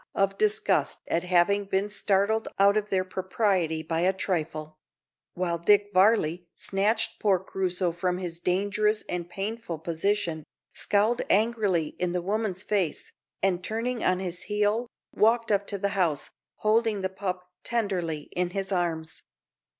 [0.15, 4.79] of disgust at having been startled out of their propriety by a trifle;
[5.35, 10.43] while Dick Varley snatched poor Crusoe from his dangerous and painful position,
[10.73, 13.11] scowled angrily in the woman's face,
[13.43, 16.31] and turning on his heel, walked up to the house,
[16.61, 19.21] holding the pup tenderly in his arms.